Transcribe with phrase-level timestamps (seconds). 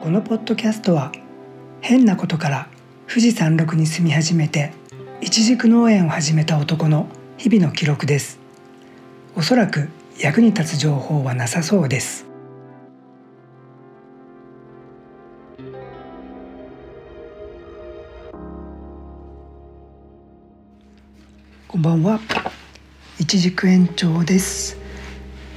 [0.00, 1.10] このポッドキャストは
[1.80, 2.68] 変なことから
[3.08, 4.72] 富士山麓に住み始めて
[5.20, 8.38] 一軸農園を始めた男の日々の記録です。
[9.34, 9.88] おそらく
[10.20, 12.26] 役に立つ情報はなさそうです。
[21.66, 22.20] こんばんは。
[23.18, 24.76] 一軸園長です。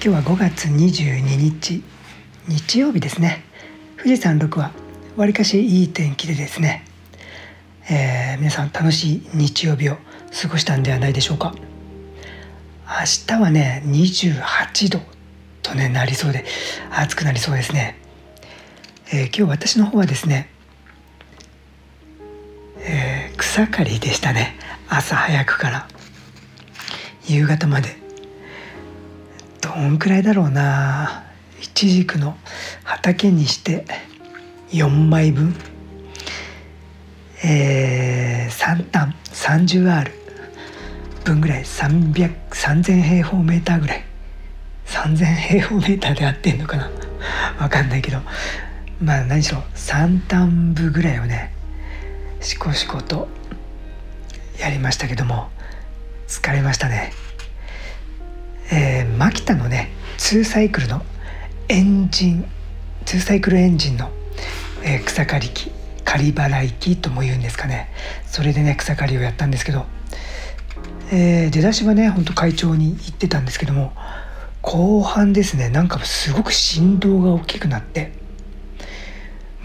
[0.04, 1.84] 今日は5月22日
[2.48, 3.51] 日曜日ですね。
[4.04, 4.72] 富士山麓は
[5.16, 6.84] わりかしいい天気でですね、
[7.88, 9.98] えー、皆さん楽しい日曜日を
[10.42, 11.54] 過ごしたんではないでしょうか。
[12.88, 15.00] 明日はね28度
[15.62, 16.46] とねなりそうで
[16.90, 17.96] 暑くなりそうですね、
[19.14, 20.50] えー、今日私の方はですね、
[22.80, 24.58] えー、草刈りでしたね。
[24.90, 25.88] 朝早くから。
[27.28, 27.98] 夕方まで。
[29.62, 31.28] どんくらいだろうな。
[31.62, 32.36] 一軸の
[33.02, 33.84] 畑にして
[34.70, 35.56] 4枚分。
[37.44, 40.12] えー、3単 30R
[41.26, 41.64] 分ぐらい。
[41.64, 44.04] 3000平方メーターぐらい。
[44.86, 46.92] 3000平方メーターで合ってんのかな。
[47.60, 48.20] わかんないけど。
[49.02, 51.52] まあ何しろ3単部ぐらいをね
[52.40, 53.28] しこしこと
[54.60, 55.50] やりましたけども。
[56.28, 57.14] 疲れましたね。
[58.72, 61.02] えー、マキタのね2サイクルの
[61.68, 62.61] エンジン。
[63.12, 64.10] 2サイクルエンジンの、
[64.84, 65.70] えー、草刈り機
[66.06, 67.90] 刈り払い機とも言うんですかね
[68.26, 69.86] それでね草刈りをやったんですけど、
[71.12, 73.92] えー、出だしはねほんと会長に言ってたんですけども
[74.62, 78.14] 後半ですねなんかすごく振動が大きくなって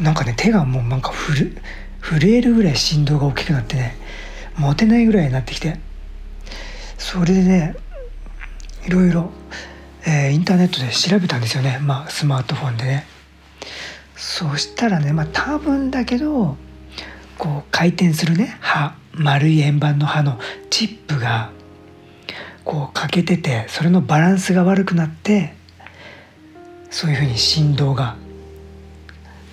[0.00, 3.96] なんかね手がもうなんか震えるぐらい振動が大きくなってね
[4.58, 5.78] 持てないぐらいになってきて
[6.98, 7.76] それでね
[8.86, 9.30] いろいろ、
[10.04, 13.15] えー、インターネットで調べたんですよね、まあ、スマートフォンでね。
[14.16, 16.56] そしたらね、まあ、多分だけど
[17.38, 20.38] こう回転するね刃丸い円盤の刃の
[20.70, 21.50] チップが
[22.64, 25.54] こう欠けててそれのバランスが悪くなって
[26.90, 28.16] そういうふうに振動が、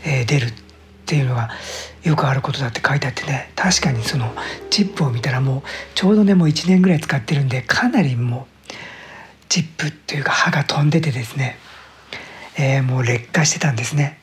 [0.06, 0.54] えー、出るっ
[1.06, 1.50] ていうのが
[2.04, 4.34] よくあることだって書いてあってね確かにその
[4.70, 5.62] チップを見たらもう
[5.94, 8.74] ちょうどねもう1年ぐらい使ってるんでかなりもう
[9.50, 11.58] チップというか刃が飛んでてですね、
[12.58, 14.20] えー、もう劣化してたんですね、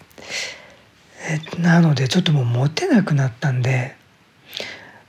[1.58, 3.94] なのでちょっともう持てなくなったんで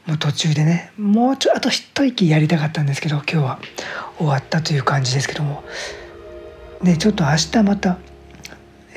[0.06, 3.60] もう途中でねもうちょあと一息やりたかったんですけど今日は
[4.18, 5.64] 終わったという感じですけども。
[6.84, 7.98] ねちょっと明日また、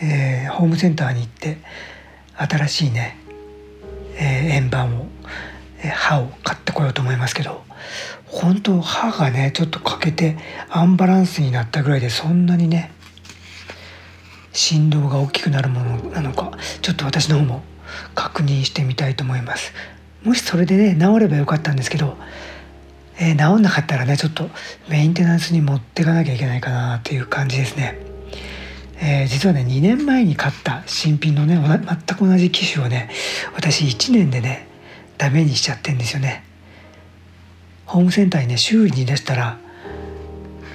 [0.03, 1.59] えー、ホームセンターに行って
[2.37, 3.19] 新しいね、
[4.17, 5.07] えー、円盤を、
[5.79, 7.63] えー、刃を買ってこようと思いますけど
[8.27, 10.37] 本当歯がねちょっと欠けて
[10.69, 12.91] アンバランスになったぐらいでそんなにね
[14.55, 17.63] 振動が大きくなるものなのかちょっと私の方も
[18.15, 19.73] 確認してみたいと思います。
[20.23, 22.17] もしそれでね治ればよかったんですけど、
[23.19, 24.49] えー、治んなかったらねちょっと
[24.89, 27.99] メンテナンスに持っていかなきゃいけないかなっていう感じですね、
[29.01, 33.11] えー、実はね2年前に買った新品のね全く同じ機種をね
[33.55, 34.67] 私1年でね
[35.19, 36.43] ダメにしちゃってんですよね。
[37.85, 39.59] ホームセンターにね修理に出したら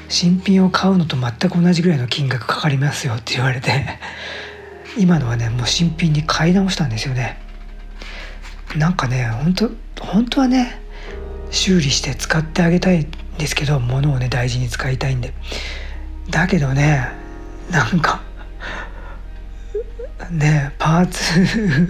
[0.10, 3.86] 新品を買うのと全く同じぐらいの金額かかりますよって言われて
[4.98, 7.40] 今のはねもう新品に買い直したんですよね。
[8.76, 9.72] なんかね本当
[10.02, 10.82] 本当はね
[11.52, 15.34] 修理して使ってあげたいんですけど物をね大事に使いたいんで。
[16.30, 17.08] だけどね
[17.72, 18.22] なんか
[20.32, 21.88] ねパーツ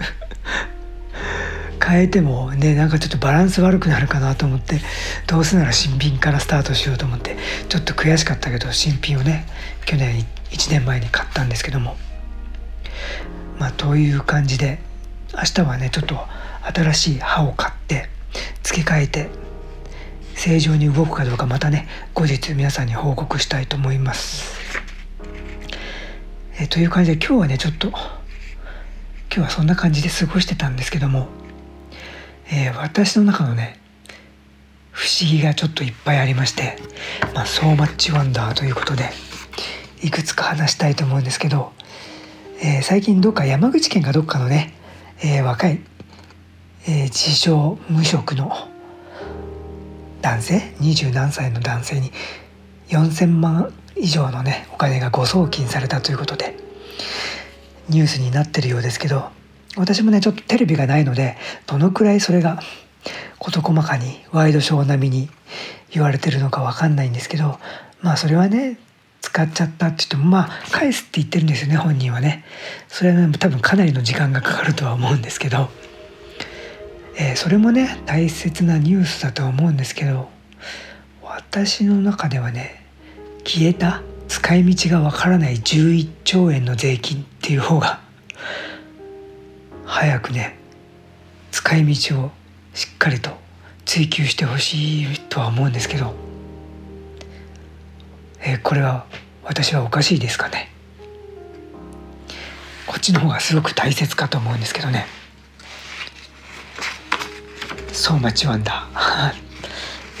[1.82, 4.80] 変えてもねなんかちょっとバランス悪くなるかなと思って
[5.26, 7.36] どうせなら新品からスタートしようと思って
[7.68, 9.46] ちょっと悔しかったけど新品をね
[9.86, 11.96] 去年1年前に買ったんですけども
[13.58, 14.78] まあという感じで
[15.34, 16.16] 明日はねちょっと
[16.74, 18.08] 新しい刃を買って
[18.62, 19.28] 付け替えて
[20.34, 24.58] 正常に動くかどうかまたね後日皆さんに報告したいと思います。
[26.58, 27.98] えという感じで今日はねちょっと今
[29.30, 31.28] 日はそんな感じで過ごしてたんですけども
[32.52, 33.78] えー、私の中のね
[34.90, 36.76] 不思議がちょっといっぱいありまして、
[37.34, 39.10] まあ、ソーマッチワンダーということで
[40.02, 41.72] いくつか話したいと思うんですけど、
[42.62, 44.74] えー、最近どっか山口県かどっかのね、
[45.22, 45.80] えー、若い、
[46.86, 48.68] えー、自称無職の
[50.22, 52.10] 男性二十何歳の男性に
[52.88, 56.56] 4,000万以上のねお金が誤送金されたということで
[57.88, 59.30] ニュースになってるようですけど
[59.76, 61.36] 私もねちょっとテレビがないので
[61.66, 62.60] どのくらいそれが
[63.38, 65.28] 事細かにワイドショー並みに
[65.90, 67.58] 言われてるのか分かんないんですけど
[68.02, 68.78] まあそれはね
[69.20, 72.44] 使っちゃったって言ってもまあ返すって言ってるんですよね本人はね。
[72.88, 75.68] それは、ね、多分かなりの時間がかかるとは思うんですけど、
[77.16, 80.28] えー、それもね大切なニュースだとは思うんですけど
[81.22, 82.86] 私の中ではね
[83.44, 88.00] 消えた使い道がわからない11兆円の税金っていう方が
[89.90, 90.56] 早くね
[91.50, 92.30] 使い道を
[92.74, 93.30] しっかりと
[93.84, 96.14] 追求してほしいとは思うんですけど、
[98.40, 99.06] えー、これは
[99.42, 100.70] 私はおかしいですかね。
[102.86, 105.06] こっちの方がすごく大切かと思うんですけどね
[107.92, 108.72] 「So Much Wonder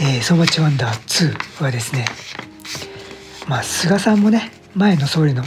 [0.00, 2.06] えー」「So Much Wonder 2」はですね
[3.46, 5.44] まあ菅さんもね前の総理の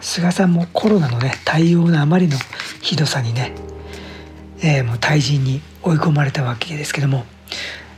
[0.00, 2.38] 菅さんもコロナのね対応のあまりの
[2.86, 3.52] ひどさにね、
[4.62, 7.24] えー、もう退陣に追い込まれたわけですけども、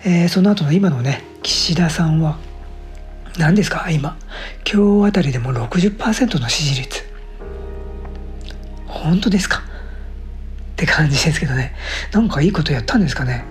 [0.03, 2.39] えー、その後の今のね岸田さんは
[3.37, 4.17] 何ですか今
[4.65, 7.05] 今日あたりでも60%の支持率。
[8.87, 9.59] 本当ですか？
[9.59, 9.63] っ
[10.77, 11.75] て感じですけどね。
[12.11, 13.45] なんかいいことやったんですかね？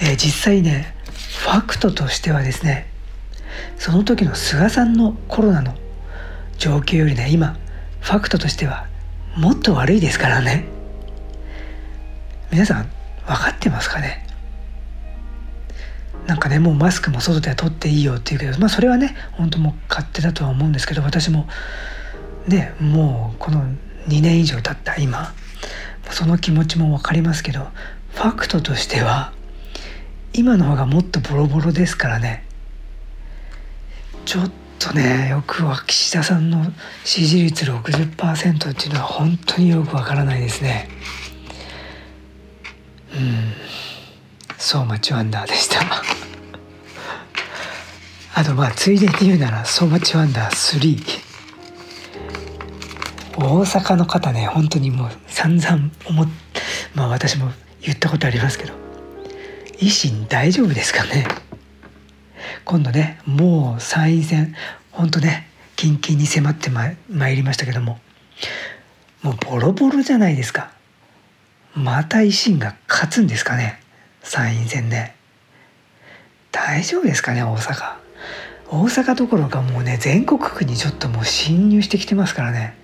[0.00, 0.94] えー、実際ね
[1.38, 2.90] ファクトとしてはですね
[3.76, 5.74] その時の菅さんのコロナの
[6.56, 7.58] 状況よりね今
[8.00, 8.88] ファクトとしては
[9.36, 10.66] もっと悪いですからね。
[12.50, 12.90] 皆さん
[13.26, 14.26] 分かってますかね？
[16.26, 21.48] なんかねもうマスクも外では取っていいよっていうけどまあそれはね本当もう勝手だとは思うんですけど私も
[22.46, 23.62] ねもうこの
[24.08, 25.32] 2年以上経った今。
[26.10, 27.68] その気持ちも分かりますけど
[28.14, 29.32] ファクトとしては
[30.32, 32.44] 今の方がもっとボロボロですからね。
[34.24, 34.50] ちょっ
[34.80, 36.64] とねよくは岸田さんの
[37.04, 40.88] 支持率60%っていうのは本当によくわからないですね。
[43.14, 43.52] うん。
[44.56, 45.80] そうマッチワンダーでした。
[48.34, 51.20] あとまあついでに言うならソーマッチワンダー3
[53.36, 56.28] 大阪の方ね本当にもう散々思っ
[56.94, 58.72] まあ私も言ったことありますけど
[59.78, 61.26] 維新大丈夫ですかね？
[62.64, 64.54] 今度ねもう参院選
[64.90, 66.88] 本当ね近々に迫ってま
[67.28, 67.98] いりましたけども。
[69.22, 70.70] もうボロボロじゃないですか。
[71.74, 73.80] また維新が勝つんですかね。
[74.22, 75.14] 参院選で。
[76.52, 77.96] 大丈夫ですかね大阪。
[78.68, 82.74] 大阪どころかもうね全国区にちょっともう侵入してきてますからね。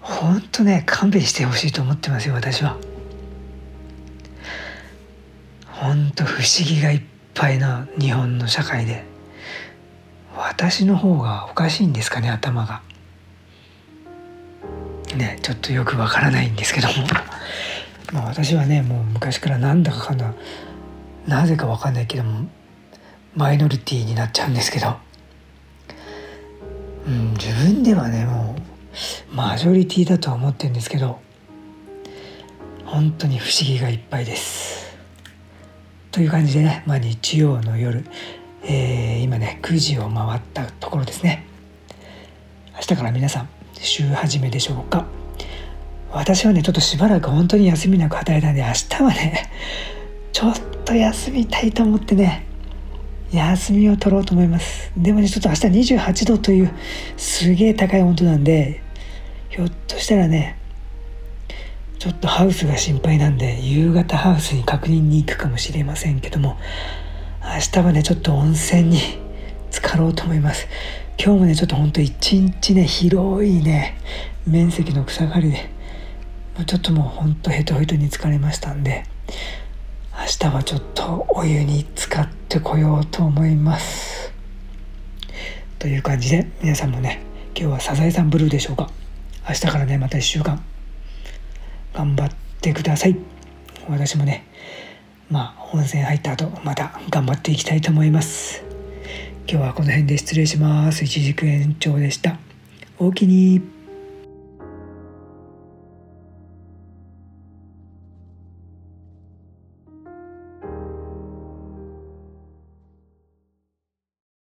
[0.00, 2.76] ほんとね勘弁してほしいと思ってますよ私は。
[5.68, 7.02] ほんと不思議がいっ
[7.34, 9.04] ぱいな日本の社会で
[10.36, 12.82] 私の方がおかしいんですかね頭が。
[15.16, 16.94] ねちょっとよくわからないんですけども。
[18.12, 20.32] まあ私はねもう昔からなんだかかんだ
[21.26, 22.46] なぜかわかんないけども
[23.34, 24.96] マイノリティになっちゃうんですけど、
[27.06, 28.56] うん、自分ではねも
[29.32, 31.18] うマジョリティだとは思ってるんですけど
[32.84, 34.83] 本当に不思議がいっぱいです。
[36.14, 38.04] という感じでね、まあ、日曜の夜、
[38.62, 41.44] えー、今ね9時を回ったところですね。
[42.76, 45.06] 明日から皆さん週始めでしょうか。
[46.12, 49.50] 私はねちょっとしばらく本当に休みなく働いたんで明日はね
[50.32, 52.46] ちょっと休みたいと思ってね
[53.32, 54.92] 休みを取ろうと思います。
[54.96, 56.70] でもねちょっと明日28度という
[57.16, 58.84] すげえ高い温度なんで
[59.48, 60.60] ひょっとしたらね
[62.04, 66.58] ちょっとハウスが心配なんで夕方ハウスに確認に行くかもしれませんけども
[67.42, 68.98] 明日はねちょっと温泉に
[69.70, 70.68] 浸かろうと思います。
[71.18, 73.96] 今日もねちょっとほんと一日ね広いね
[74.46, 75.70] 面積の草刈りで
[76.66, 79.04] ちょっともうほんとヘトヘトに疲れましたんで
[80.12, 84.30] 明日はちょっとお湯に浸かってこようと思います。
[85.78, 87.22] という感じで皆さんもね
[87.58, 88.90] 今日はサザエさんブルーでしょうか。
[89.48, 90.73] 明日からねまた1週間。
[91.94, 93.16] 頑張ってください。
[93.88, 94.46] 私もね
[95.30, 98.62] まあ温泉入った後また頑張っていきたいと思います。
[99.48, 101.04] 今日はこの辺で失礼します。
[101.04, 102.38] 一軸延長でした。
[102.98, 103.83] おおきに。